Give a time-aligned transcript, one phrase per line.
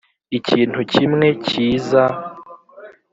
[0.37, 2.03] ikintu kimwe kiza